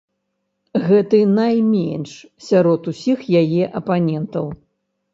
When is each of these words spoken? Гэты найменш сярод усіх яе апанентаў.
Гэты 0.87 1.19
найменш 1.41 2.11
сярод 2.49 2.81
усіх 2.95 3.19
яе 3.45 3.63
апанентаў. 3.83 4.45